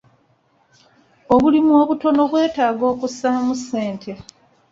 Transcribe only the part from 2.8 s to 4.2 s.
okussaamu ssente.